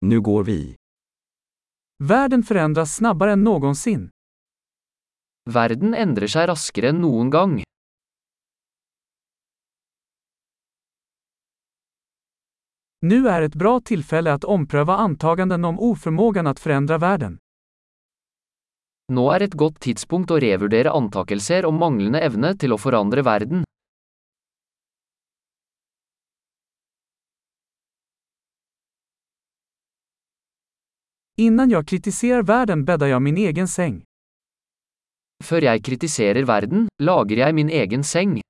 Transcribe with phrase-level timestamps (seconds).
[0.00, 0.76] Nu går vi.
[2.04, 4.10] Världen förändras snabbare än någonsin.
[5.50, 7.62] Verden endrer seg raskere enn noen gang.
[13.00, 17.38] Nu är ett bra tillfälle att ompröva antaganden om oförmågan att förändra världen.
[19.12, 23.64] Nå er et godt tidspunkt å revurdere antakelser om manglende evne til å forandre verden.
[31.40, 34.04] Innan jag kritiserar världen bäddar jag min egen säng.
[35.44, 38.40] Før jeg kritiserer verden, lager jeg min egen seng.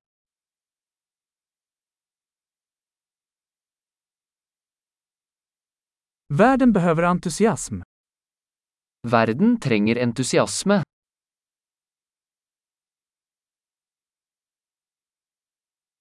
[6.33, 7.81] Världen behöver entusiasm.
[9.07, 10.83] Verden trenger entusiasme.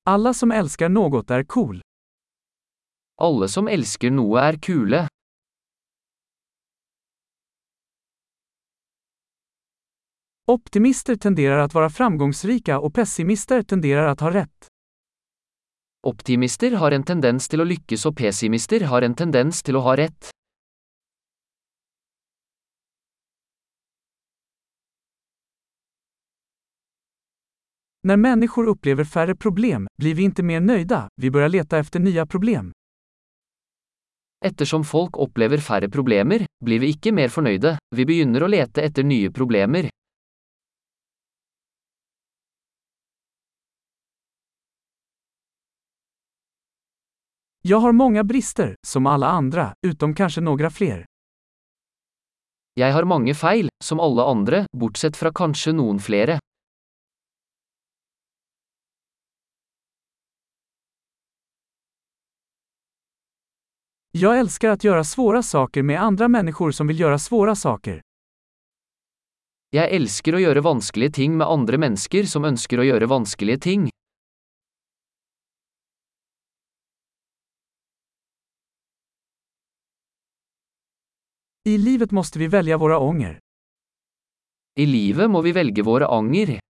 [0.04, 1.80] Alla som älskar något är cool.
[3.22, 5.06] Alle som elsker noe er kule.
[10.50, 14.66] Optimister tenderar att vara framgångsrika och pessimister tenderar att ha rätt.
[16.06, 19.94] Optimister har en tendens til å lykkes og pessimister har en tendens til å ha
[19.96, 20.30] rett.
[28.02, 32.26] När människor upplever färre problem blir vi inte mer nöjda, vi börjar leta efter nya
[32.26, 32.72] problem.
[34.44, 39.04] Ettersom folk opplever færre problemer, blir vi ikke mer fornøyde, vi begynner å lete etter
[39.04, 39.90] nye problemer.
[47.62, 51.06] Jag har många brister, som alla andra, utom kanske några fler.
[52.74, 56.38] Jeg har mange feil, som alle andre, bortsett fra kanskje noen flere.
[64.10, 68.00] Jag älskar att göra svåra saker med andra människor som vill göra svåra saker.
[69.70, 73.90] Jeg elsker å gjøre vanskelige ting med andre mennesker som ønsker å gjøre vanskelige ting.
[81.70, 83.38] I livet måste vi välja våra ånger.
[84.74, 86.60] I livet må vi velge våre anger.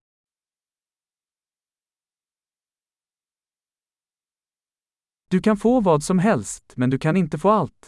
[5.30, 7.86] Du kan få vad som helst, men du kan inte få allt.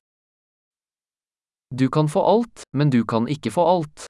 [1.68, 4.06] Du kan få alt, men du kan ikke få alt.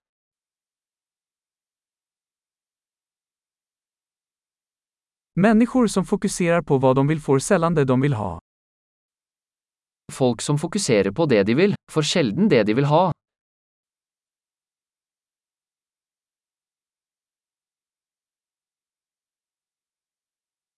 [5.34, 8.38] Människor som fokuserar på vad de vill får sällan det de vill ha.
[10.12, 13.12] Folk som fokuserer på det de vil, får sjelden det de vil ha.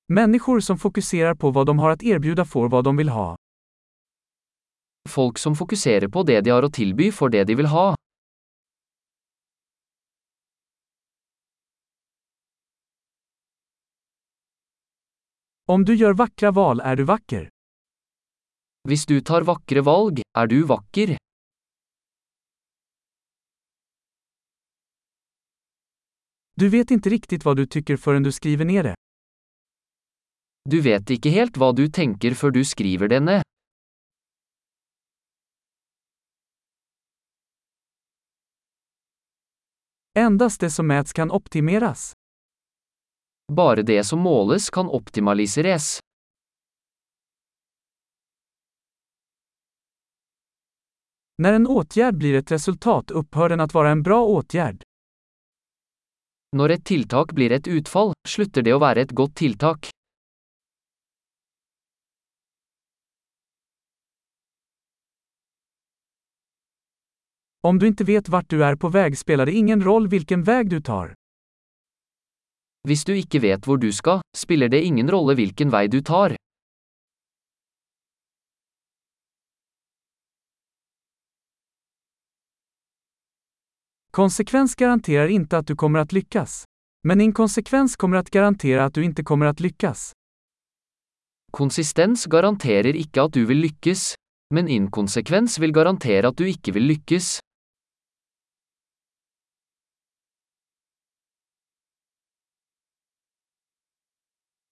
[0.06, 3.36] Människor som fokuserar på vad de har att erbjuda får vad de vill ha.
[5.08, 7.94] Folk som fokuserer på det de har å tilby får det de vil ha.
[15.66, 17.53] Om du gör vackra val är du vacker.
[18.88, 21.16] Hvis du tar vakre valg, er du vakker.
[26.56, 28.94] Du vet inte riktigt vad du tycker förrän du skriver ner det.
[30.70, 33.42] Du vet ikke helt hva du tenker før du skriver det ned.
[40.12, 42.12] Endast det som mäts kan optimeras.
[43.52, 46.03] Bare det som måles kan optimaliseres.
[51.36, 54.82] När en åtgärd blir ett resultat upphör den att vara en bra åtgärd.
[56.56, 59.88] Når et tiltak blir et utfall, slutter det å være et godt tiltak.
[67.66, 70.70] Om du inte vet vart du är på väg spelar det ingen roll vilken väg
[70.70, 71.14] du tar.
[72.88, 76.36] Hvis du ikke vet hvor du skal, spiller det ingen rolle hvilken vei du tar.
[84.14, 86.64] Konsekvens garanterar inte att du kommer att lyckas.
[87.08, 90.12] Men inkonsekvens kommer att garantera att du inte kommer att lyckas.
[91.50, 94.14] Konsistens garanterer ikke at du vil lykkes,
[94.54, 97.40] men inkonsekvens vil garantere at du ikke vil lykkes.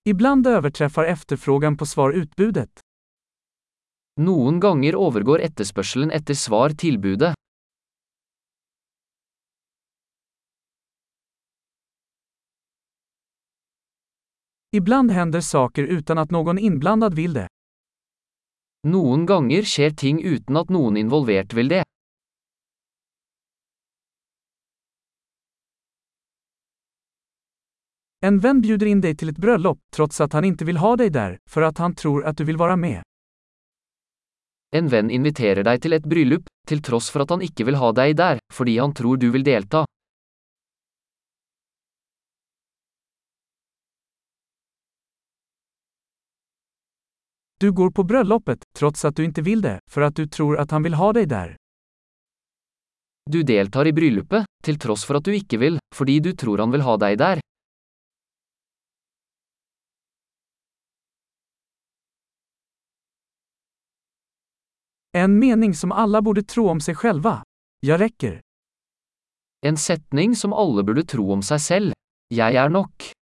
[0.05, 2.81] Ibland överträffar efterfrågan på svar utbudet.
[4.21, 7.35] Noen ganger overgår etterspørselen etter svar tilbudet.
[14.75, 17.49] Ibland händer saker utan att någon inblandad vill det.
[18.89, 21.85] Noen ganger skjer ting uten at noen involvert vil det.
[28.25, 31.11] En vän bjuder in dig till ett bröllop, trots att han inte vill ha dig
[31.11, 33.03] där, för att han tror att du vill vara med.
[34.75, 37.93] En venn inviterer deg til et bryllup, til tross for at han ikke vil ha
[37.93, 39.85] deg der, fordi han tror du vil delta.
[47.63, 50.71] Du går på bröllopet, trots att du inte vill det, för att du tror att
[50.71, 51.57] han vill ha dig där.
[53.31, 56.75] Du deltar i bryllupet, til tross for at du ikke vil, fordi du tror han
[56.75, 57.39] vil ha deg der.
[65.15, 67.43] En mening som alla borde tro om sig själva.
[67.81, 68.41] Jag räcker.
[69.67, 71.93] En setning som alle burde tro om seg selv.
[72.35, 73.22] Jeg er nok.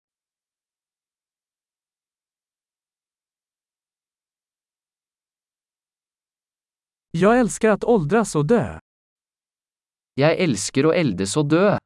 [7.10, 8.78] Jag älskar att åldras och dö.
[10.14, 11.78] Jag älskar att eldes och dö.